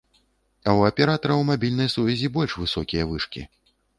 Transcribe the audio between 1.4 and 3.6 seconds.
мабільнай сувязі больш высокія вышкі.